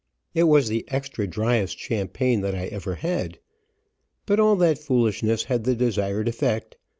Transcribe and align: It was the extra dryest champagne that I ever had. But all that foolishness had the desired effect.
It 0.33 0.45
was 0.45 0.67
the 0.67 0.83
extra 0.87 1.27
dryest 1.27 1.77
champagne 1.77 2.41
that 2.41 2.55
I 2.55 2.65
ever 2.65 2.95
had. 2.95 3.37
But 4.25 4.39
all 4.39 4.55
that 4.55 4.79
foolishness 4.79 5.43
had 5.43 5.63
the 5.63 5.75
desired 5.75 6.27
effect. 6.27 6.75